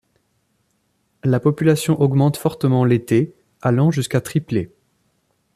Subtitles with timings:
[1.23, 4.71] La population augmente fortement l'été, allant jusqu'à tripler.